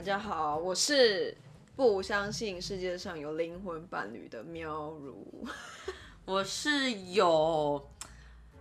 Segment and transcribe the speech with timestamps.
[0.00, 1.36] 大家好，我是
[1.76, 5.46] 不相信世界上有灵魂伴侣的喵如。
[6.24, 7.86] 我是有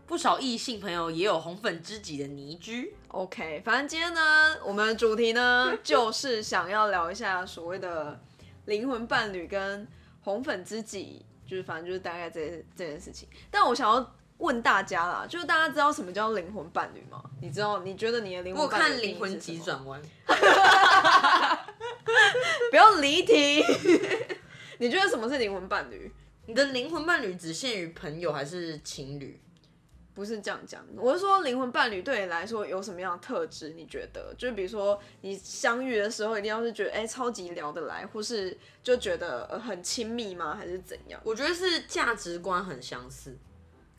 [0.05, 2.93] 不少异性朋友，也有红粉知己的倪居。
[3.07, 8.19] OK，反正今天呢，我们的主题呢， 就是想要聊一下所谓的
[8.65, 9.87] 灵魂伴侣跟
[10.23, 13.29] 红粉知己，就是反正就是大概这这件事情。
[13.49, 17.23] 但我想要问大家啦，就是大家知道什么叫灵魂伴侣吗？
[17.41, 17.79] 你知道？
[17.83, 20.01] 你觉得你的灵我看《魂伴侣的定义灵魂是急转弯》，
[22.71, 23.63] 不要离题。
[24.79, 26.11] 你觉得什么是灵魂伴侣？
[26.47, 29.39] 你的灵魂伴侣只限于朋友还是情侣？
[30.15, 33.69] 不是这样讲，我是说灵魂伴侣对你来说有什么样的特质？
[33.69, 40.55] 你觉得，就比如说你相遇的时候，一定要是觉得哎、超级聊得来，或是就觉得、呃、很亲密吗？
[40.59, 41.21] 还是怎样？
[41.23, 43.37] 我觉得是价值观很相似，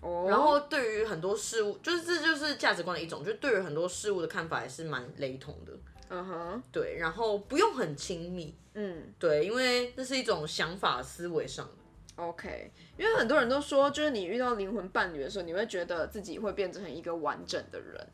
[0.01, 5.73] 哦然后对于很多事物，就是这就是价值观的一种，就是对于很多事物的看法也是蛮雷同的。
[6.09, 12.25] 嗯哼，对，然后不用很亲密，嗯对，因为这是一种想法思维上的。
[12.25, 18.07] ，OK，因为很多人都说，就是你遇到灵魂伴侣的时候，你会觉得自己会变成一个完整的人。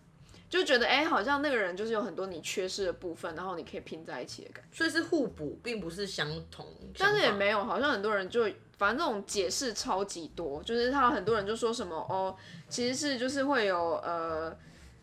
[0.48, 4.76] 就觉得哎、好像那个人就是有很多你缺失的部分，然后你可以拼在一起的感觉。
[4.76, 6.66] 所以是互补，并不是相同。
[6.98, 8.44] 但是也没有，好像很多人就
[8.76, 12.36] 反正这种解释超级多，就是他很多人就说什么哦，
[12.68, 14.56] 其实是就是会有呃。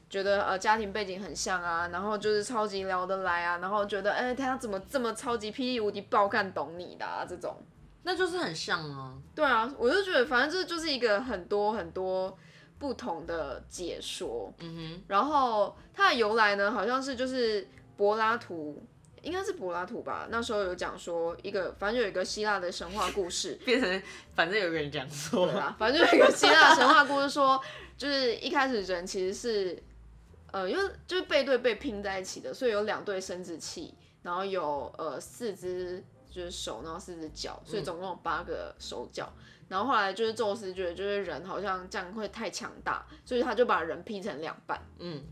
[0.10, 7.58] 觉得呃家庭背景很像啊，然后就是超级聊得来啊，然后觉得哎、他怎么这么超级霹雳无敌爆干懂你的啊这种，
[8.04, 9.16] 那就是很像啊。
[9.34, 12.38] 对啊，我就觉得反正这就是一个很多很多
[12.84, 18.84] 不同的解说，嗯哼，然后它的由来呢，好像是就是柏拉图，
[19.22, 24.04] 应该是柏拉图吧，那时候有讲说一个，反正有一个希腊的神话故事， 变成
[24.36, 27.58] 反正有个人这样说对啊，反正就有一个希腊神话故事说，
[27.98, 29.82] 就是一开始人其实是，
[30.52, 39.32] 呃，因为就是背对背拼在一起的，所以有两对生殖器，然后有呃四只就是手，然后四只脚，所以总共有八个手脚。
[39.70, 44.80] 然后后来就是宙斯觉得就是人好像这样会太强大，所以他就把人劈成两半。
[45.00, 45.24] 嗯，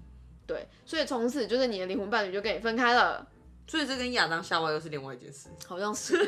[0.47, 3.27] 对，所以从此就是你的灵魂伴侣就跟你分开了，
[3.67, 5.49] 所以这跟亚当夏娃又是另外一件事。
[5.67, 6.15] 好像是。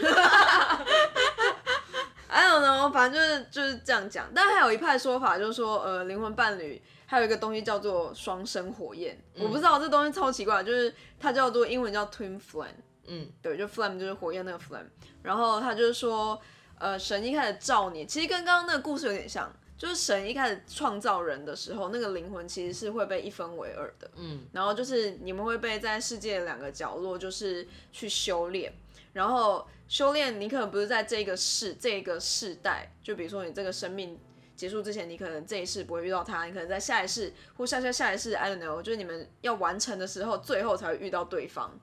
[2.28, 4.28] I don't know，反正就是就是这样讲。
[4.34, 12.74] 但还有一派说法就是说，呃，灵魂伴侣还有一个东西叫做双生火焰，我不知道这东西超奇怪，就是它叫做英文叫 twin flame。
[13.08, 14.88] 嗯，对，就 flame 就是火焰那个 flame。
[15.22, 16.40] 然后他就是说，
[16.78, 24.10] 呃，神一开始造你，其实跟刚刚那个故事有点像，就是神一开始创造人的时候，那个灵魂其实是会被一分为二的。
[24.16, 28.74] 嗯，然后就是你们会被在世界的两个角落，就是去修炼。
[29.14, 34.18] 然后修炼，你可能不是在这个世这个世代，就比如说你这个生命
[34.56, 41.80] 结束之前，你可能这一世不会遇到他，你可能在下一世或下下下一世，I don't know，就是你们要完成的时候，最后才会遇到对方。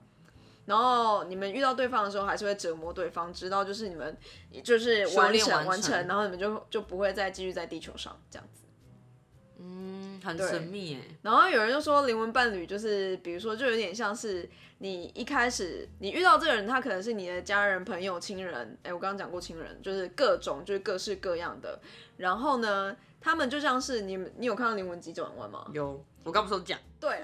[0.70, 4.16] 然后你们遇到对方的时候，还是会折磨对方，直到就是你们
[4.62, 8.62] 就是完成完成然后你们就就不会再继续在地球上这样子。
[9.58, 11.00] 嗯，很神秘哎。
[11.22, 14.48] 然后有人就说灵魂伴侣就是，比如说就有点像是
[14.78, 21.80] 你一开始你遇到这个人，他可能是你的家人、朋友、亲人，哎，我刚刚讲过亲人，就是各种就是各式各样的。
[22.16, 25.66] 然后呢，他们就像是你们，你有看到灵魂急转弯吗？
[25.74, 27.22] 有，我刚不是有讲，对，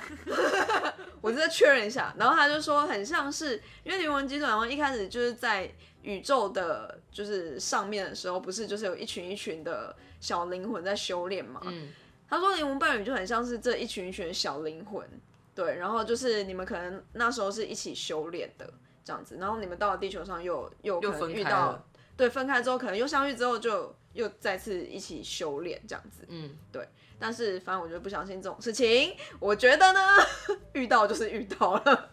[1.20, 2.14] 我再确认一下。
[2.18, 5.70] 然后他就说很像是，因为灵魂急转弯一开始就是在
[6.02, 11.60] 宇宙的，就是上面的时候，不是就是有一群一群的小灵魂在修炼嘛？
[11.64, 11.92] 嗯，
[12.28, 15.06] 他说灵魂伴侣就很像是这一群一群的小灵魂，
[15.54, 18.72] 对，然后就是你们可能那时候是一起修炼的
[19.04, 21.86] 这样子，然后你们到了地球上又又可能又分开遇到，
[22.16, 26.56] 对，分开之后可能又相遇之后就又再次一起修炼这样子，嗯，
[27.18, 30.00] 但是反正我就不相信这种事情，我觉得呢，
[30.74, 32.10] 遇到就是遇到了。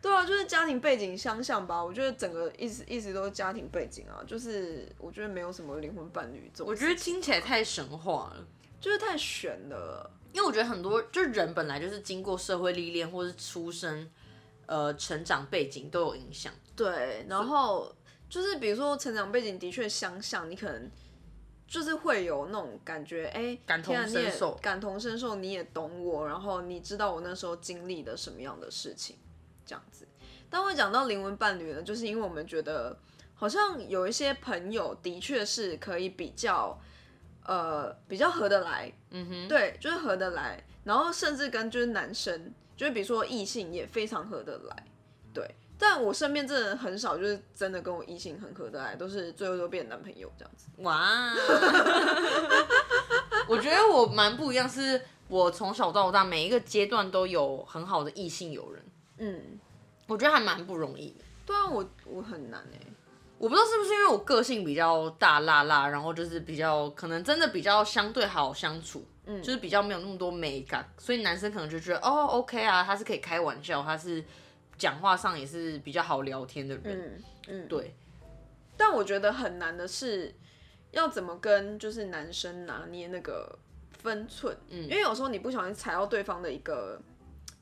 [0.00, 1.84] 对啊，就是家庭背景相像吧。
[1.84, 8.46] 我觉得整个一直一直都是家庭背景啊，就是我觉得没有什么灵魂伴侣这种我觉得听起来太神话了。
[8.80, 10.10] 就是太玄了。
[10.32, 14.08] 因为我觉得很多就是人本来就是经过社会历练或是出生，
[14.66, 16.52] 呃，成长背景都有影响。
[16.76, 17.90] 对，然后
[18.28, 20.88] 就是比如说成长背景的确相像，你可能
[21.68, 29.16] 就是会有那种感觉，哎、感同身受感同身受，你也懂我，然后你知道我那时候经历的什么样的事情，
[29.64, 30.08] 这样子。
[30.50, 32.98] 但会讲到灵魂伴侣呢，就是因为我们觉得
[33.34, 36.76] 好像有一些朋友的确是可以比较。
[37.44, 44.87] 呃，比较合得来，嗯哼，对，就是合得来，然后甚至跟就是男生，就是比如说异性也非常合得来，对。
[45.78, 50.66] 但我身边真的很少，就是真的跟我异性很合得来，都是最后都变男朋友这样子。
[50.78, 51.32] 哇，
[53.46, 58.84] 我觉得我蛮不一样，是我从小到大每一个阶段都有很好的异性友人。
[59.18, 59.58] 嗯，
[60.06, 61.24] 我觉得还蛮不容易的。
[61.46, 62.80] 对啊，我我很难哎、
[63.38, 74.22] 我不知道是不是因为我个性比较大辣辣，然后就是比较可能真的比较相对好相处，嗯，就是比较没有那么多美感，所以男生可能就觉得哦，OK 啊，他是可以开玩笑，他是
[74.78, 77.94] 讲话上也是比较好聊天的人，嗯嗯，对，
[78.76, 80.32] 但我觉得很难的是
[80.92, 83.58] 要怎么跟就是男生拿捏那个
[83.98, 87.00] 分寸，嗯，因为有时候你不小心踩到对方的一个，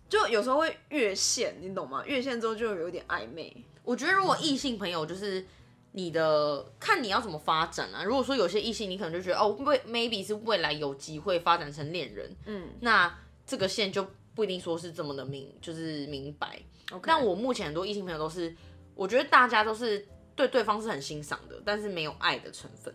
[0.09, 2.05] 就有时候会越线，你懂吗？
[2.07, 5.45] 越线之后就有点暧昧，我觉得如果异性朋友就是
[5.93, 8.05] 你的看你要怎么发展啊。
[8.05, 16.62] 如果说有些异性你可能就觉得哦，未 maybe 是未来有机会发展成恋人，嗯，那这个线就不一定说是这么的明，就是明白。
[17.03, 18.55] 但我目前很多异性朋友都是，
[18.94, 20.06] 我觉得大家都是
[20.37, 22.94] 对对方是很欣赏的，但是没有爱的成分。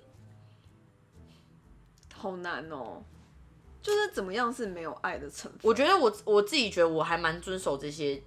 [2.14, 3.04] 好难哦、
[3.82, 5.60] 就是怎么样是没有爱的成分？
[5.64, 8.22] 我觉得我我自己觉得我还蛮遵守这些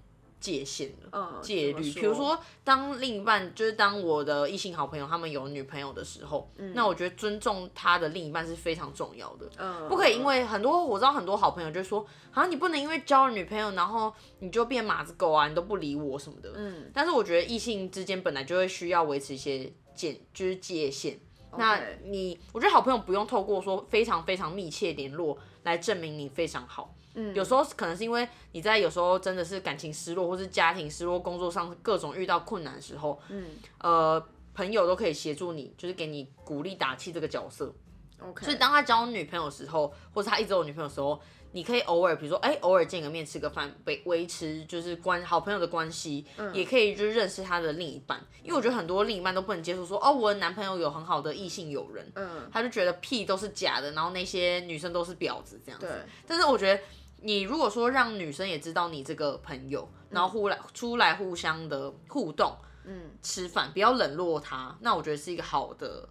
[0.44, 1.08] 界限的。
[1.10, 9.48] 嗯，戒律，比如说，当另一半就是当我的异性好朋友他们有女朋友的时候，那我觉得尊重他的另一半是非常重要的。
[9.56, 16.52] 嗯，不可以因为很多我知道很多好朋友就说，好像你不能因为交了女朋友，然后你就变马子狗啊，你都不理我什么的。
[16.56, 21.18] 嗯，但是我觉得异性之间本来就会需要维持一些界，就是界限。
[21.56, 26.92] 那你，我觉得好朋友不用透过说非常非常密切联络来证明你非常好。
[27.14, 33.46] 嗯，有时候可能是因为你在有时候真的是感情失落，或是家庭失落，工作上各种遇到困难的时候，嗯，
[33.78, 34.24] 呃，
[34.54, 37.72] 朋友都可以协助你，就是给你鼓励打气这个角色。
[38.20, 41.20] OK，所以当他交女朋友的时候，或者他一直有女朋友的时候，
[41.52, 48.20] 你可以偶尔，比如说，哎、偶尔见个面吃个饭，维维持就是关好朋友的关系，也可以就是认识他的另一半。
[48.42, 55.86] 因为我觉得很多另一半都不能接受说，哦，我的男朋友有很好的异性友人，嗯，他就觉得屁都是假的，然后那些女生都是婊子这样子。
[55.86, 55.96] 对。
[56.26, 56.80] 但是我觉得，
[57.24, 62.54] 你如果说让女生也知道你这个朋友，然后互来出来互相的互动，
[62.84, 66.06] 嗯，吃饭不要冷落他，那我觉得是一个好的，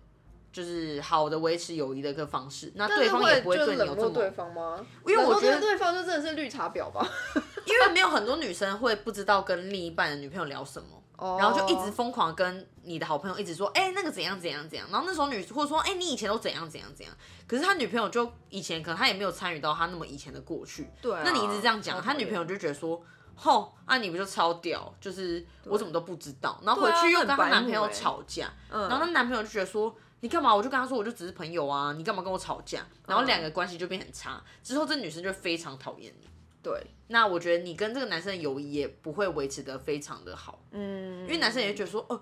[0.51, 2.71] 就是好的维持友谊的一个方式。
[2.75, 4.83] 那对方也不会对你有这么，方吗？
[5.05, 7.07] 因为我觉得对方就真的是绿茶婊吧。
[7.65, 11.02] 因为没有很多女生会不知道跟另一半的女朋友聊什么。
[11.19, 14.87] 然后就一直疯狂跟你的好朋友一直说，哎、那个怎样怎样怎样。
[14.91, 17.15] 然后那时候女或者说，哎、你以前都怎样怎样怎样。
[17.47, 20.89] 可是他女朋友就以前可能他也没有参与到他那么以前的过去。
[21.01, 23.01] 对啊那你一直这样讲，他女朋友就觉得说，
[23.35, 26.59] 吼，啊你不就超屌，就是我怎么都不知道。
[26.63, 29.95] 然后回去又跟很白她男朋友吵架，嗯然后她男朋友就觉得说。
[30.23, 30.55] 你干嘛？
[30.55, 32.81] 我就跟他说，我就只是朋友啊，你干嘛跟我吵架？
[33.05, 34.41] 然后两个关系就变很差。
[34.63, 36.29] 之后这女生就非常讨厌你。
[36.63, 42.21] 对，那我觉得你跟这个男生的友谊也不会维持的非常的好，嗯，因为男生也会觉得说，哦，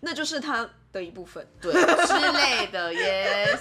[0.00, 1.46] 那就是他的一部分。
[1.60, 3.60] 对之类的， yes，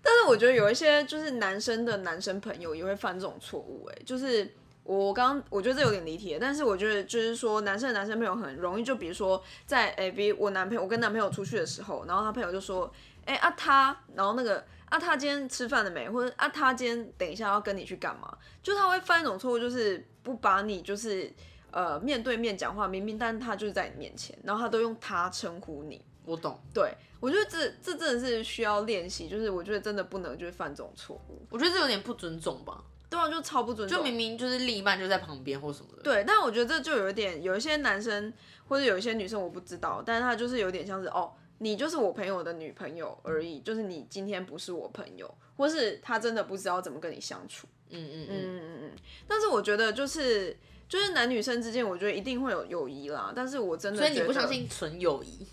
[0.00, 4.54] 但是我觉得有一些就是男生的男生朋友也会犯这种错误，哎，就是
[4.84, 12.92] 我刚我觉得这有点离题，但是我觉得就是说男生的男生朋友很容易，就比如说在哎，比如我男朋友我跟男朋友出去的时候，然后他朋友就说，
[13.24, 21.32] 哎啊他，然后那个啊他今天吃饭了没，或者啊他今天等一下要跟你去干嘛，就他会犯一种错误，就是不把你就是
[21.70, 26.04] 呃面对面讲话，明明但是他就是在你面前，然后他都用他称呼你。
[26.24, 26.56] 我懂。
[26.74, 33.98] 对，我觉得这这真的是需要练习，就是我觉得真的不能就是犯这种错误，我觉得这有点不尊重吧，对啊，就超不尊重。
[33.98, 36.02] 就明明就是另一半就在旁边或什么的。
[36.02, 38.32] 对，但我觉得这就有一点，有一些男生
[38.68, 47.68] 或者有一些女生我不知道，但是他就是有点像是哦，你就是我朋友的女朋友而已，就是你今天不是我朋友，或是他真的不知道怎么跟你相处。
[47.90, 48.90] 嗯嗯嗯，嗯嗯嗯。
[49.28, 50.56] 但是我觉得就是
[50.88, 53.32] 就是男女生之间，我觉得一定会有友谊啦。
[53.34, 55.46] 但是我真的所以你不相信纯友谊，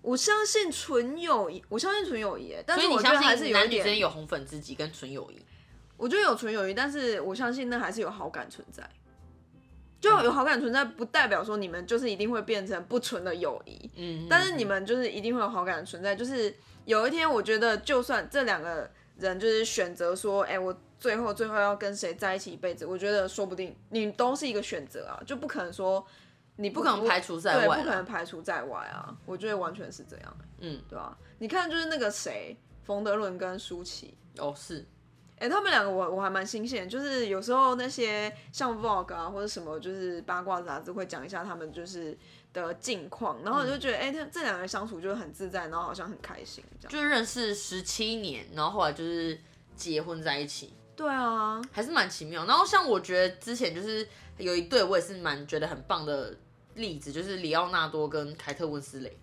[0.00, 5.44] 我相信纯友谊，我相信纯友谊耶，但所以你是我觉得还相信男女之间有红粉知己跟纯友谊。
[5.96, 8.88] 我觉得有纯友谊，但是我相信那还是有好感存在。
[10.00, 16.16] 就有好感存在，不代表说你们就是一定会变成不纯的友谊，嗯，但是你们就是一定会有好感存在。
[16.16, 16.54] 就是
[16.86, 26.04] 有一天，我觉得就算这两个人就是选择说，哎、我最后最后要跟谁在一起一辈子，我觉得说不定你都是一个选择啊，就不可能说
[26.56, 29.14] 你不不可能排除在对，外啦不可能排除在外啊。
[29.26, 34.86] 我觉得完全是这样、嗯，对吧、你看，就是那个谁，冯德伦跟舒淇，哦是，
[35.40, 42.16] 哎、他们两个我我还蛮新鲜，就是有时候那些像 Vogue 啊或者什么，就是八卦杂志会讲一下他们就是
[42.52, 46.92] 的近况，然后我就觉得，哎、他这两个人相处就很自在，然后好像很开心这样。
[46.92, 49.40] 就认识十七年，然后后来就是
[49.74, 52.44] 结婚在一起，对啊，还是蛮奇妙。
[52.44, 54.06] 然后像我觉得之前就是
[54.36, 56.36] 有一对我也是蛮觉得很棒的
[56.74, 59.18] 例子，就是里奥纳多跟凯特温斯雷，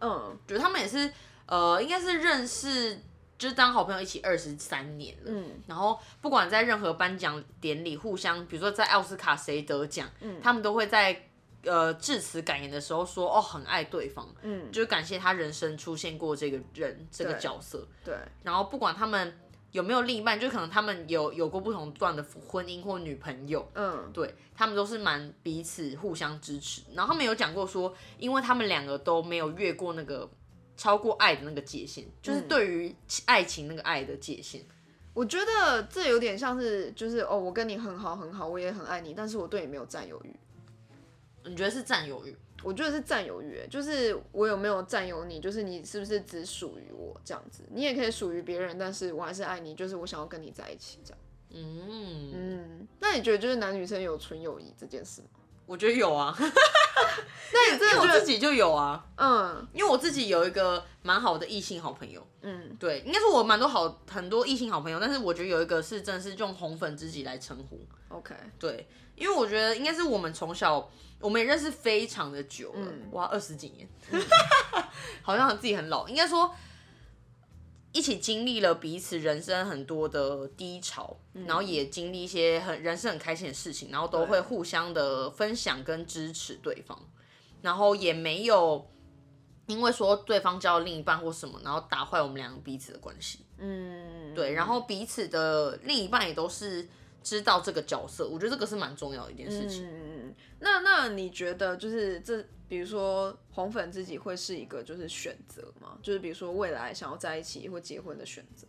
[0.00, 1.10] 嗯，觉得他们也是
[1.46, 3.00] 呃应该是认识
[3.42, 11.20] 就是当好朋友一起二十三年了，嗯，然后不管在任何颁奖典礼，互相比如说在奥斯卡谁得奖，嗯，他们都会在
[11.64, 19.36] 呃致辞感言的时候说，哦，很爱对方，嗯，就是感谢他人生出现过这个人这个角色，对，然后不管他们
[19.72, 30.30] 有没有另一半，就可能他们有有过不同段的婚姻或女朋友，嗯，对他们都是蛮彼此互相支持，然后他们有讲过说，因为他们两个都没有越过那个。
[30.76, 32.94] 超过爱的那个界限，就是对于
[33.26, 34.64] 爱情那个爱的界限。
[35.14, 40.34] 我觉得这有点像是，就是哦，我跟你很好很好，我也很爱你，但是我对你没有占有欲。
[41.44, 42.34] 你觉得是占有欲？
[42.62, 47.64] 我觉得是占有欲，就是我有没有占有你，就是你是不是只属于我这样子？
[47.70, 51.18] 你也可以属于别人，但是我还是爱你，就是我想要跟你在一起这样。
[51.50, 55.40] 嗯嗯，那你觉得就是男女生有纯友谊这件事吗？
[55.66, 70.90] 我觉得有啊， 那你真的我自己就有啊，嗯，因为我自己有一个蛮好的异性好朋友，嗯，对，应该说我蛮多好很多异性好朋友，但是我觉得有一个是真的是用红粉知己来称呼，OK，对，因为我觉得应该是我们从小
[71.20, 73.88] 我们也认识非常的久了，哇，二十几年，
[75.22, 76.54] 好像自己很老，应该说。
[77.92, 81.14] 一起经历了彼此人生很多的低潮，
[81.46, 86.98] 然后也经历一些很人生很开心的事情，然后都会互相的分享跟支持对方，
[87.60, 88.90] 然后也没有
[89.66, 93.44] 因为说对方交另一半或什么，然后打坏我们两个彼此的关系。
[93.58, 96.88] 嗯，对，然后彼此的另一半也都是
[97.22, 99.86] 知道这个角色，我觉得这个是蛮重要的一件事情。
[99.86, 102.42] 嗯，那那你觉得就是这？
[102.72, 105.98] 比如说红粉自己会是一个就是选择吗？
[106.02, 108.66] 就是比如说未来想要在一起或结婚的选择。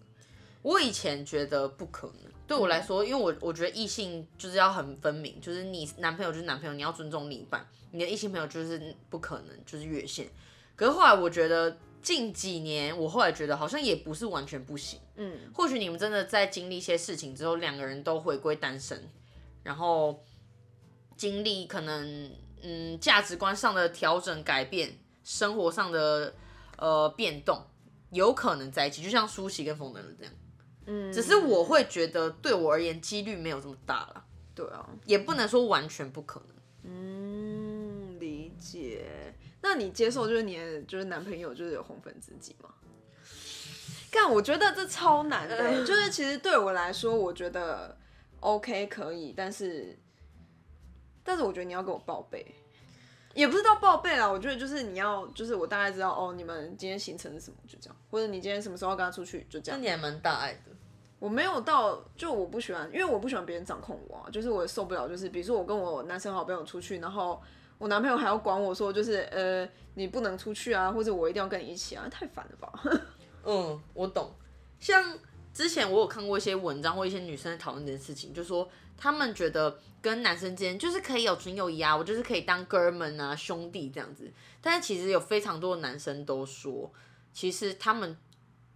[0.62, 10.27] 我以前觉得不可能，对我来说，因为我我觉得异性就是要很分明，就是你男朋友就是男朋友，你要尊重另一半，你的异性朋友就是不可能就是越线。
[10.75, 15.00] 可是后来我觉得近几年，我后来觉得好像也不是完全不行。
[15.15, 19.10] 嗯，或许你们真的在经历一些事情之后，两个人都回归单身，
[19.63, 20.22] 然后
[21.15, 22.29] 经历可能。
[22.65, 26.34] 嗯，价值观上的调整、改变，生活上的
[26.77, 27.62] 呃变动，
[28.12, 30.34] 有可能在一起，就像舒淇跟冯德伦这样。
[30.86, 34.24] 嗯，只是我会觉得，对我而言，几率没有这么大了。
[34.55, 36.50] 对啊，也不能说完全不可能。
[36.84, 39.36] 嗯，理解。
[39.62, 42.70] 那你接受就是你就是男朋友就是有红粉知己吗？
[44.10, 45.58] 但，我觉得这超难的。
[45.84, 47.98] 就是其实对我来说，我觉得
[48.39, 50.00] OK 可以，但是。
[51.24, 52.46] 但是我觉得你要跟我报备，
[53.34, 54.30] 也不是到报备啦。
[54.30, 57.96] 我觉得就是你要，就是我大概知道哦，你们今天行程是什么，就这样。
[58.12, 59.80] 或者你今天什么时候要跟他出去，就这样。
[59.80, 60.72] 那你还蛮大爱的。
[61.20, 64.30] 我没有到，就我不喜欢，因为我不喜欢别人掌控我啊。
[64.30, 67.42] 就是我受不了，就是比如说我跟我男生好朋友出去，然后
[67.77, 72.84] 我男朋友还要管我说，就是呃，你不能出去啊，或者我一定要跟你一起啊，太烦了吧。
[73.46, 74.30] 嗯，我懂。
[74.80, 75.18] 像
[75.53, 78.69] 之前我有看过一些文章或一些女生在讨论这件事情，就说。
[78.95, 84.31] 他们觉得跟男生之间就是可以有纯友谊啊，我就是可以当哥们啊、兄弟这样子。
[84.62, 86.89] 但是其实有非常多的男生都说，
[87.33, 88.15] 其实他们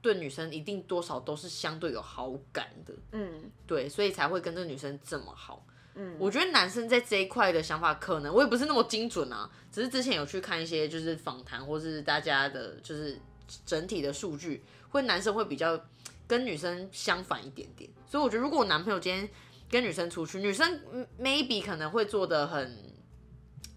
[0.01, 2.93] 对女生一定多少都是相对有好感的。
[3.11, 5.65] 嗯，对，所以才会跟这个女生这么好。
[5.93, 13.17] 嗯，我觉得男生在这一块的想法可能我也不是那么精准啊，只是之前有去看一些就是访谈或是大家的就是
[13.65, 15.79] 整体的数据，会男生会比较
[16.27, 17.89] 跟女生相反一点点。
[18.05, 19.29] 所以我觉得如果我男朋友今天。
[19.69, 20.79] 跟女生出去，女生
[21.19, 22.77] maybe 可能会做的很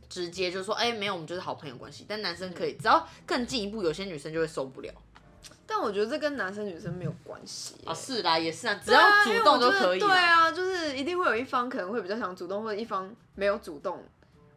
[0.09, 2.07] 直接，就是说，哎，没有，我们就是好朋友关系。
[2.07, 4.95] 但男生可以，只要更进一步，有些女生就会受不了。
[5.66, 9.99] 但我觉得这跟男生女生没有关系啊，是啦，也是啊，只要主动都可以。
[9.99, 14.04] 对啊，就是一定会有一方可能会比较想主动，或者一方没有主动，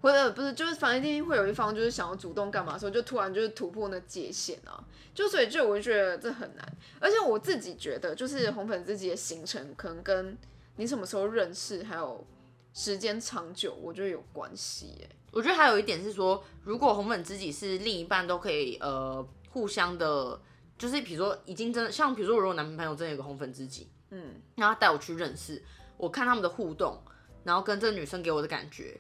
[0.04, 4.84] 或者不是，就是反正一定会有一方就是想要主动干嘛的时候，就突然就是突破那界限啊。
[5.16, 10.38] 就所以就我就觉得这很难，而且我自己觉得，就是红粉知己的形成可能跟。
[10.76, 12.26] 你什么时候认识，还有
[12.74, 15.10] 时间长久，我觉得有关系耶。
[15.32, 20.42] 我觉得还有一点是说，如果红粉知己是另一半都可以呃互相的，
[20.76, 25.62] 就是比如说已经真的像比如说我如果男朋友真的有个红粉知己，嗯，然后带我去认识，
[25.96, 27.00] 我看他们的互动，
[27.44, 29.00] 然后跟这个女生给我的感觉，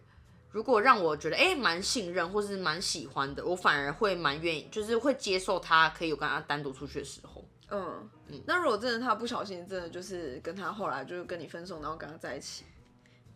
[0.53, 7.43] 如果让我觉得哎蛮信任或是蛮喜欢的，我反而会蛮愿意，就是会接受他可以有跟他单独出去的时候。
[7.72, 12.63] 嗯嗯，那如果真的他不小心，真的就是跟他后来就是跟你分手，然后跟他在一起，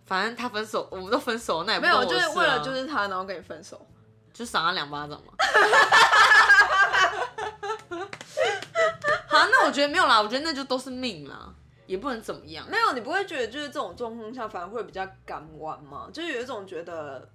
[0.06, 3.84] 反正他分手，我们都分手，那也没有，就是为了就是他，然后跟你分手，
[4.32, 5.34] 就赏他两巴掌嘛。
[9.28, 11.52] 好，那我觉得没有啦，我觉得那就都是命啦，
[11.88, 12.70] 也不能怎么样。
[12.70, 16.10] 没有，你不会觉得就是这种状况下反而会比较敢玩吗？
[16.14, 17.28] 就是有一种觉得，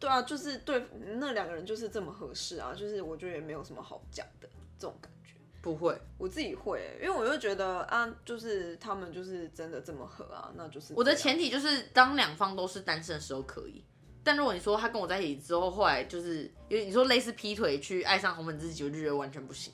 [0.00, 0.84] 对啊，就是对
[1.18, 5.34] 那两个人就是这么合适啊，就是我觉得也没有什么好讲的这种感觉。
[5.62, 13.84] 不会，我自己会欸，因为我就觉得啊，就是他们就是真的这么合啊，那就是我的前提就是当两方都是单身的时候可以。
[14.22, 19.72] 但如果你说他跟我在一起之后，后来就是因为你说类似劈腿去爱上红粉知己，我就觉得完全不行。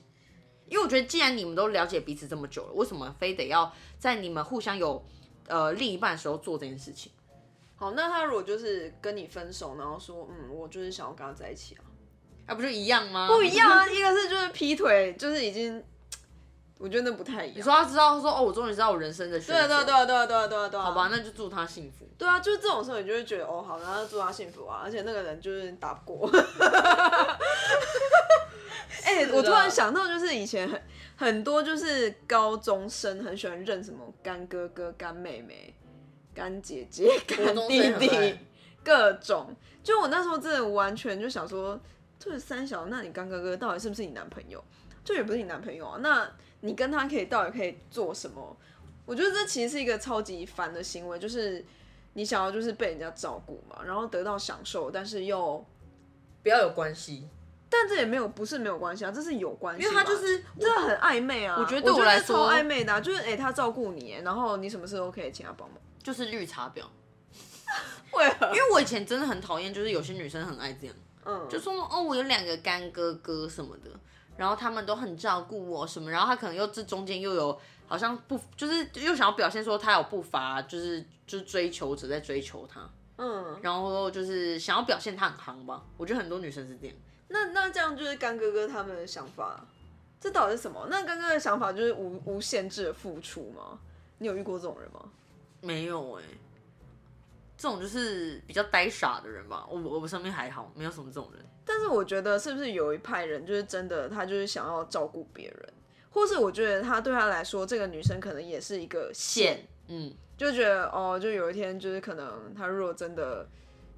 [0.69, 5.05] 因为我觉得既然你们都了解彼此这么久了，为什么非得要在你们互相有
[5.49, 7.13] 呃另一半的时候做这件事情？
[7.77, 11.85] 好，那他如果就是跟你分手，然后说嗯，我就是想要跟他在一起啊，
[12.47, 13.29] 啊，不就一样吗？
[13.29, 15.85] 不一样啊，一个是就是劈腿，就是已经，
[16.79, 17.59] 我觉得那不太一样。
[17.59, 19.69] 你说他知道说哦，我终于知道我人生的选择。
[19.69, 22.09] 对啊对啊对啊对啊对啊对啊好吧，那就祝他幸福。
[22.17, 26.31] 对啊，就是这种时候，你就会觉得哦，好，然后祝他幸福啊，而且那个人就是打不过。
[29.05, 30.83] 哎、我突然想到，就是以前很
[31.17, 35.75] 很多就是高中生很喜欢认什么干哥哥、干妹妹、
[36.35, 38.39] 干姐姐、干弟弟
[38.85, 39.55] 各种。
[39.83, 41.81] 就我那时候真的完全就想说，
[42.19, 44.63] 就是三小，那你干哥哥到底是不是你男朋友？
[45.05, 46.29] 就也不是你男朋友啊，那
[46.63, 48.57] 你跟他可以到底可以做什么？
[49.05, 51.65] 我觉得这其实是一个超级烦的行为，就是
[52.15, 55.65] 你想要就是被人家照顾嘛，然后得到享受，但是又，
[56.43, 57.29] 不要有关系，
[57.69, 61.57] 但这也没有不是没有关系啊，这是有关系，因为他就是真的很暧昧啊。
[61.59, 65.79] 我觉得对我来说超暧昧的啊、就是哎、他照顾你，然后你什么事都可以请他帮忙。
[66.03, 66.83] 就是绿茶婊。
[68.17, 68.53] 为何因？
[68.55, 70.95] 为我以前真的很讨厌，就是有些女生很爱这样，
[71.25, 73.91] 嗯，就说哦，我有两个干哥哥什么的，
[74.37, 85.83] 然后他们都很照顾我什么，然后他可能又这中间又有好像不，就是又想要表现说他有不乏，就是就是追求者在追求他，嗯，然后就是想要表现他很夯吧。
[85.97, 86.97] 我觉得很多女生是这样，
[87.29, 89.67] 那那这样就是干哥哥他们的想法，
[90.21, 90.87] 这到底是什么？
[90.89, 93.79] 那干哥的想法就是无无限制的付出吗？
[94.19, 95.11] 你有遇过这种人吗？
[95.61, 96.23] 没有哎、
[97.57, 99.67] 这种就是比较呆傻的人吧。
[99.69, 101.45] 我我我身边还好，没有什么这种人。
[101.65, 105.73] 但是我觉得是不是有一派人就是真的，他就是想要照顾别人，
[106.11, 113.45] 或是我觉得他对他来说，这个女生可能也是一个线，嗯，就觉得哦，就有一天就是可能他如果真的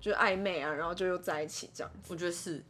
[0.01, 2.65] 就是暧昧啊，然后就又在一起这样子，我觉得是。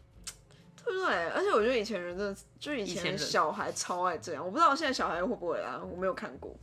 [0.89, 1.29] 对不对？
[1.29, 6.55] 而且我觉得以前人真的，就以前小孩超爱这样，我不知道现在小孩会不会啊，我没有看过。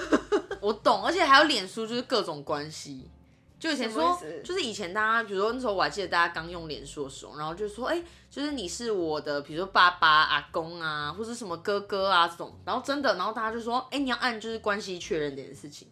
[0.60, 3.10] 我懂，而且还有脸书，就是各种关系。
[3.58, 15.88] 就以前说就是以前大家，比如说那时候我还记得大家刚用脸书的时候，然后就说，哎、就是你是我的，比如说爸爸、阿公啊，或者什么哥哥啊这种，然后真的，然后大家就说，哎、你要按就是关系确认这件事情。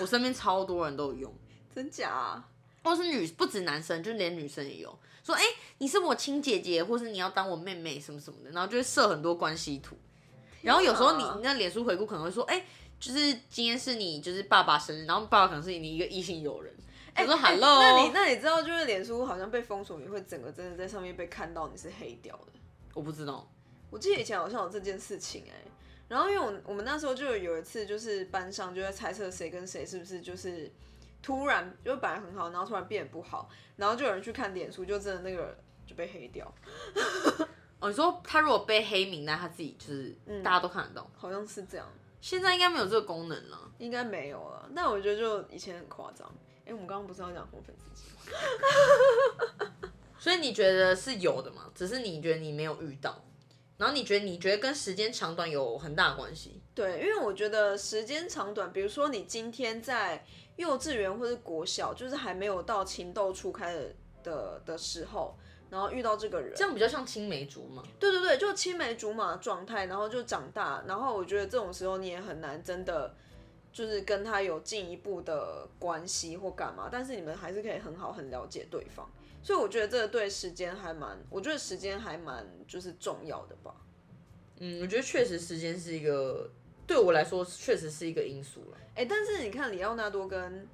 [0.00, 1.34] 我身边超多人都有用，
[1.74, 2.44] 真假、啊？
[2.82, 4.98] 或是女不止男生，就连女生也有
[5.30, 5.44] 说，哎、
[5.78, 9.96] 你是我亲姐姐，或是你要当我妹妹什么什么的，然后就会设很多关系图。
[10.62, 12.64] 然后有时候你那脸书回顾可能会说，哎、
[12.98, 16.74] 就是今天是你就是爸爸生日，然后爸爸可能是你一个异性友人。
[17.16, 22.52] 我说哎 hello，、那你那你知道，就是脸书好像被封锁，你会整个真的在上面被看到你是黑掉的。
[22.94, 23.50] 我不知道，
[23.90, 25.70] 我记得以前好像有这件事情哎、
[26.08, 30.70] 然后因为我我们那时候就有一次，就是班上就在猜测谁跟谁是不是就是
[31.22, 35.56] 突然就本来很好，然后突然变得不好，然后就有人去看脸书，就真的那个
[35.86, 36.52] 就被黑掉，
[37.80, 41.10] 哦，你说他如果被黑名单，他自己就是、嗯大家都看得到。
[41.16, 41.86] 好像是这样，
[42.20, 43.70] 现在应该没有这个功能了。
[43.78, 44.70] 应该没有了。
[44.76, 46.30] 但我觉得就以前很夸张。
[46.66, 49.90] 哎、我们刚刚不是要讲红粉知己吗？
[50.20, 51.70] 所以你觉得是有的嘛？
[51.74, 53.24] 只是你觉得你没有遇到，
[53.78, 56.60] 然后你觉得你觉得跟时间长短有很大的关系。
[56.74, 60.24] 对，因为我觉得时间长短，比如说你今天在
[60.60, 65.34] 幼稚园或是国小，就是还没有到情窦初开的的的时候，
[65.70, 67.82] 然后遇到这个人，这样比较像青梅竹马。
[67.98, 73.14] 对对对，就青梅竹马的状态，然后就长大，然后我觉得这种时候你也很难真的
[73.72, 79.08] 就是跟他有进一步的关系或干嘛，但是你们还是可以很好很了解对方，
[79.42, 83.74] 所以我觉得这个对时间还蛮，我觉得时间还蛮就是重要的吧。
[84.58, 86.50] 嗯，我觉得确实时间是一个
[86.90, 88.76] 对我来说确实是一个因素了。
[88.96, 90.66] 哎、但是你看里奥纳多跟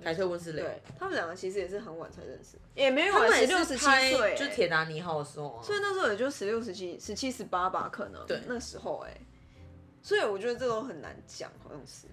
[0.00, 5.60] 凯特温斯雷，对他们两个其实也是很晚才认识，也没有他们也十六十七岁，就是铁达尼号的时候啊。
[5.60, 9.20] 所以那时候也就十六、十七、十七、十八吧，可能对那时候哎、
[10.02, 12.06] 所以我觉得这都很难讲，好像是。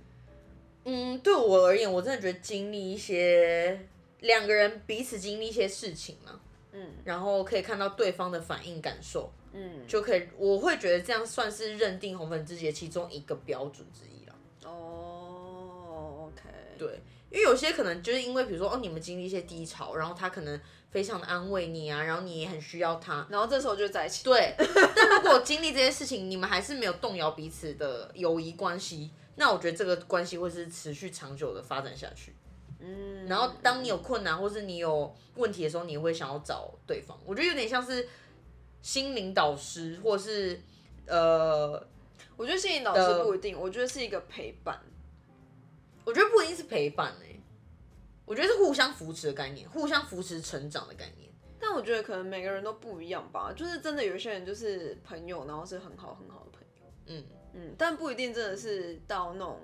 [0.86, 3.88] 嗯，对我而言，我真的觉得经历一些
[4.22, 6.42] 两个人彼此经历一些事情嘛，
[6.74, 14.36] 嗯然后可以看到对方的反应感受，嗯，就可以，我会觉得这样算是认定红粉知己的其中一个标准之一了。
[14.64, 20.60] 哦，OK，对，因为有些可能就是因为比如说哦，你们经历一些低潮，然后他可能
[20.90, 23.28] 非常的安慰你啊，然后你也很需要他。
[23.30, 24.24] 然后这时候就在一起。
[24.24, 24.56] 对，
[24.96, 32.34] 但如果经历这些事情，你们还是没有动摇彼此的友谊关系，那我觉得这个关系会是持续长久的发展下去。
[32.86, 37.18] 嗯，然后当你有困难或是你有问题的时候，你会想要找对方。
[37.26, 38.08] 我觉得有点像是
[38.82, 40.60] 心灵导师，或是
[41.08, 41.72] 呃，
[42.36, 44.78] 我觉得心灵导师不一定，我觉得是一个陪伴。
[46.04, 47.40] 我觉得不一定是陪伴哎、
[48.26, 51.32] 我觉得是互相扶持的概念，互相扶持成长的概念。
[51.62, 59.62] 但我觉得可能每个人都不一样吧，就是真的有些人就是朋友，然后是很好很好的朋友，嗯，嗯，但不一定真的是到那种，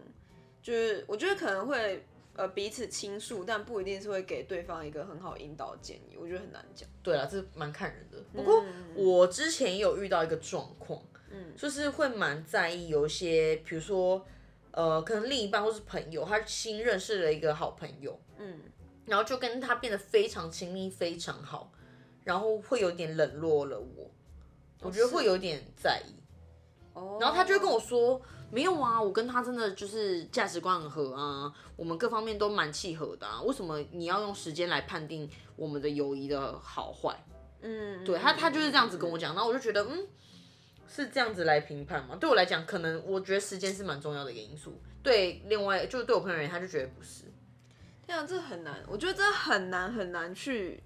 [0.63, 2.05] 就是我觉得可能会
[2.39, 6.87] 呃彼此倾诉，但不一定是会给对方一个很好引导的建议，我觉得很难讲。
[7.03, 8.17] 对啊，这蛮看人的。
[8.31, 14.25] 不过嗯我之前也有遇到一个状况，嗯，就是会蛮在意有一些，比如说，
[14.71, 18.61] 呃，可能另一半或是朋友，他新认识了一个好朋友，嗯，
[19.05, 21.73] 然后就跟他变得非常亲密，非常好，
[22.23, 24.09] 然后会有点冷落了我，
[24.81, 26.13] 我觉得会有点在意。
[26.99, 37.15] 哦，然后他就会跟我说，没有啊，我跟他真的就是价值观很合啊，我们各方面都蛮契合的啊，为什么你要用时间来判定我们的友谊的好坏？
[37.61, 40.07] 嗯，对他，他就是这样子跟我讲，然后我就觉得，嗯，
[40.87, 42.15] 是这样子来评判吗？
[42.15, 44.81] 对我来讲，可能我觉得时间是蛮重要的一个因素。
[45.03, 47.25] 对，另外就是对我朋友而言，他就觉得不是。
[48.05, 50.81] 天啊，这很难，我觉得这很难很难去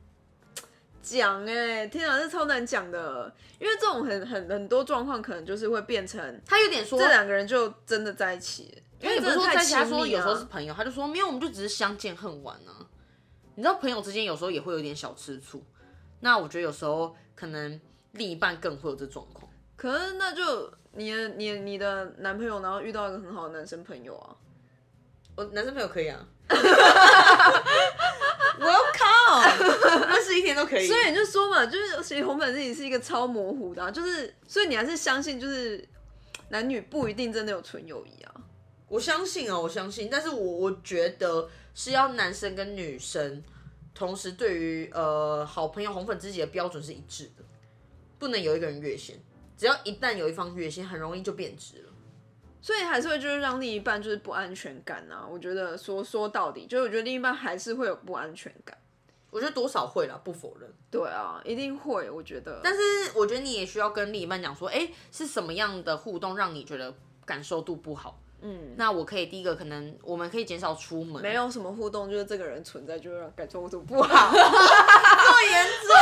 [1.03, 10.47] 讲哎，天啊，这超难讲的，因为这种很很很多状况可能就是会变成他有点说，这两个人就真的在一起，因为也不是说在一起，他说有时候是啊。
[10.49, 12.87] 朋友，他就说没有，我们就只是相见恨晚啊。
[13.55, 15.63] 你知道朋友之间有时候也会有点小吃醋，
[16.21, 17.79] 那我觉得有时候可能
[18.13, 19.51] 另一半更会有这状况。
[19.75, 24.35] 可是那就你的你的你的男朋友，然后遇到一个很好的男生朋友啊，
[25.35, 26.23] 我男生朋友可以啊，
[28.59, 30.87] Welcome，认识一天都可以。
[30.87, 35.83] 所以你就说嘛，就是其实红粉知己是一个超模糊的、啊，就是所以你还是相信就是
[36.49, 38.31] 男女不一定真的有纯友谊啊。
[38.87, 43.43] 我相信啊，我相信，但是我我觉得是要男生跟女生
[43.95, 47.43] 同时对于呃好朋友红粉知己的标准是一致的，
[48.19, 49.19] 不能有一个人越线。
[49.57, 51.89] 只要一旦有一方越线，很容易就变质了。
[52.63, 55.27] 所以还是会就是让另一半就是不安全感啊。
[55.29, 58.75] 我觉得说说到底，就是我觉得另一半还是会有不安全感。
[59.29, 60.73] 我觉得多少会啦，不否认。
[60.89, 62.09] 对啊，一定会。
[62.09, 62.79] 我觉得，但是
[63.15, 66.95] 我觉得你也需要跟另一半讲说，哎、是什么样的互动让你觉得
[67.25, 68.17] 感受度不好？
[68.45, 75.95] 嗯，那我可以第一个可能我们可以减少出门，没有什么互动，就是这个人存在就会让感受度不好， 这么严重，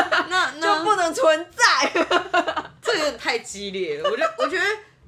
[0.30, 1.90] 那那就不能存在。
[2.80, 4.08] 这有点太激烈了。
[4.08, 4.64] 我觉得，我觉得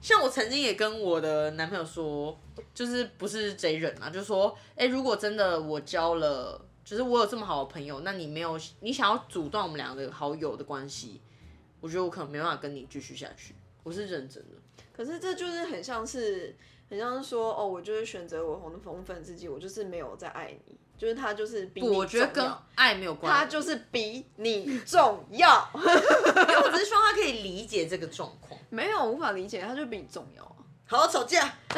[0.09, 2.35] 像我曾经也跟我的男朋友说，
[2.73, 11.21] 就是不是贼人啊，就是说，哎、如果真的我交了，就是我有这么好的朋友，那你没有，你想要阻断我们两个的好友的关系，
[11.83, 13.55] 我觉得我可能没办法跟你继续下去。
[13.83, 14.57] 我是认真的。
[14.97, 16.57] 可是这就是很像是，
[16.88, 25.70] 很像是说，哦，我就是选择我红红粉知己，我就是没有在爱你，就是他就是比你我觉得跟爱没有关系，他就是比你重要。
[25.74, 28.61] 因为我只是希望他可以理解这个状况。
[28.68, 30.56] 没有，无法理解，他就比你重要啊。
[30.87, 31.54] 好好吵架。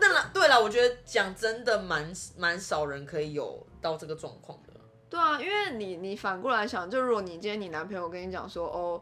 [0.00, 4.72] 那了，对了，我觉得讲真的蛮蛮少人可以有到这个状况的。
[5.08, 9.00] 对啊，因为你你反过来想，就如果你今天你男朋友跟你讲说，哦，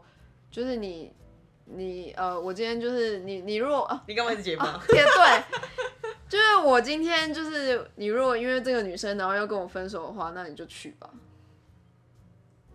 [0.51, 1.11] 就是你
[1.65, 4.79] 你呃，我今天就是你你如果啊，你干嘛一直结巴？
[4.89, 5.43] 也对，
[6.33, 11.07] 就是我今天就是你如果因为这个女生然后要跟我分手的话，那你就去吧，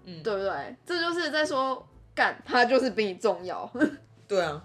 [0.05, 0.77] 嗯对不对？
[0.87, 3.68] 这就是在说干，他就是比你重要。
[4.29, 4.62] 对啊。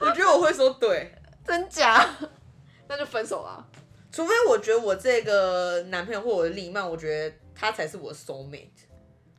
[0.00, 1.14] 我觉得我会说对，
[1.46, 2.04] 真假？
[2.88, 3.64] 那就分手啦。
[4.10, 8.70] 除非我觉得我这个男朋友或我的另一半，我觉得他才是我的 soul mate，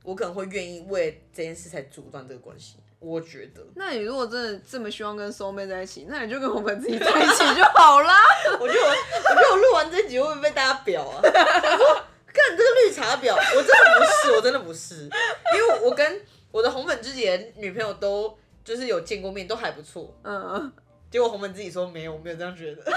[0.06, 2.78] 我可能会愿意为这件事才阻断这个关系。
[3.00, 8.16] 我觉得，那你如果真的这么希望跟 soul mate 在一起，那你就跟红粉自己在一起就好啦。
[8.60, 11.22] 我觉得我，我觉得我录完这集会不会被大家表啊？
[11.22, 20.14] 看这个绿茶婊，我真的不是，我真的不是，因为我跟我的红粉知己的女朋友都就是有见过面，都还不错。
[20.24, 20.72] 嗯，
[21.12, 22.84] 结果红粉自己说没有，我没有这样觉得。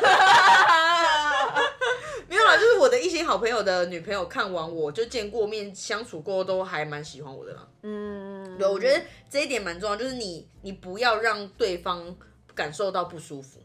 [2.30, 7.68] 没有啦，就是我的一些好朋友的女朋友看完我就见过面，相处过都还蛮喜欢我的啦。
[7.82, 12.16] 嗯，对，我觉得这一点蛮重要，就是你你不要让对方
[12.54, 13.60] 感受到不舒服。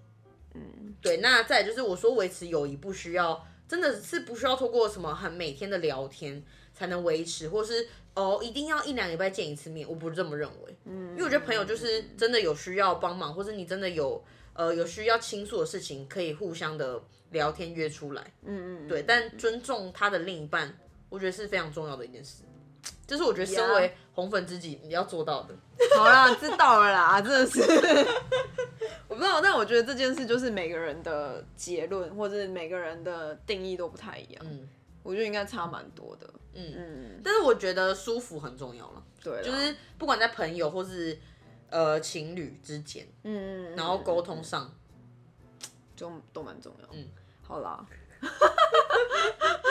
[0.55, 1.17] 嗯，对。
[1.17, 10.75] 那再就是我说维持友谊不需要，真的是不需要透过什么很每天的聊天才能维持，或是哦一定要一两个礼拜见一次面，我不是这么认为。
[10.85, 14.23] 嗯，因为我觉得朋友就是真的有需要帮忙，或者你真的有
[14.55, 18.33] 呃有需要倾诉的事情，可以互相的聊天约出来。
[18.43, 20.75] 嗯嗯，对，但尊重他的另一半，
[21.09, 22.43] 我觉得是非常重要的一件事。
[23.07, 25.55] 就是我觉得身为红粉知己你要做到的。
[25.95, 27.61] 好啦，知道了啦，真的是。
[29.07, 34.45] 我不知道，但我觉得这件事就是每个人的结论或者是每个人的定义都不太一样。
[34.47, 34.67] 嗯，
[35.03, 36.27] 我觉得应该差蛮多的。
[36.53, 41.17] 嗯嗯，但是我觉得舒服很重要了，对，就是不管在朋友或是
[41.75, 44.73] 呃情侣之间，嗯，然后沟通上，
[45.93, 46.87] 就都蛮重要。
[46.93, 47.05] 嗯，
[47.41, 47.85] 好啦。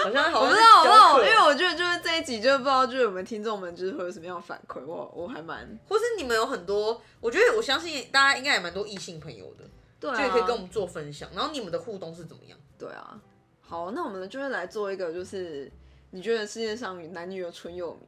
[0.04, 9.64] 好像我不知道，我不知道，因为我觉得就是这一集，就不知道就是我们听众们就是会有什么样的反馈，我我还蛮，或是你们有很多，我觉得我相信大家应该也蛮多异性朋友的，
[9.98, 11.30] 对，就也可以跟我们做分享。
[11.34, 12.58] 然后你们的互动是怎么样？
[12.78, 13.18] 对啊，
[13.62, 15.72] 好，那我们就是来做一个，就是
[16.10, 17.98] 你觉得世界上男女有纯友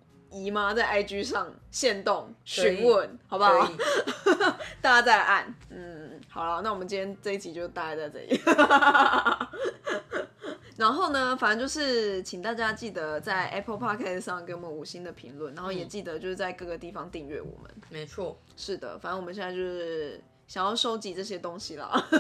[0.44, 0.74] 谊吗？
[0.74, 3.70] 在 IG 上限动询问，好不好？
[4.82, 8.40] 大家再按，嗯，好了，那我们今天这一集就大概在这里。
[10.76, 17.70] 然后呢，反正就是请大家记得在 Apple Podcast 上给我们五星的评论，然后也记得就是在各个地方订阅我们。
[17.88, 21.90] 没错，是的，反正我们现在就是想要收集这些东西啦，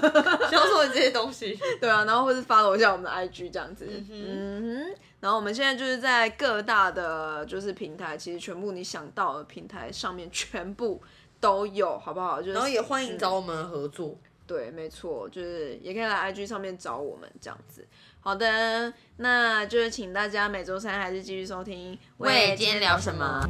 [0.50, 1.58] 想要收集这些东西。
[1.80, 3.86] 对啊，然后或是发一下我们的 IG 这样子。
[3.88, 4.94] 嗯哼。
[5.20, 11.02] 然后我们现在就是在各大的就是平台，其实全部你想到的平台上面全部
[11.40, 12.40] 都有，好不好？
[12.42, 14.16] 就然后也欢迎找我们合作。
[14.46, 17.84] 对，没错，就是也可以来 IG 上面找我们这样子。
[18.20, 21.98] 好的，那就是请大家每周三还是继续收听。
[22.18, 23.40] 喂，今天聊什么？